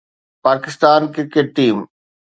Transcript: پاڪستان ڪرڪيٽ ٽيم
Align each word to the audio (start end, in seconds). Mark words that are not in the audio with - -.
پاڪستان 0.43 1.01
ڪرڪيٽ 1.13 1.47
ٽيم 1.55 1.77